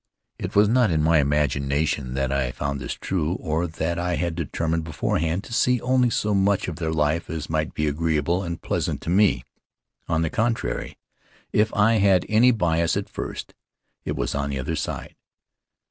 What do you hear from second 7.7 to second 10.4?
be agreeable and pleasant to me. On the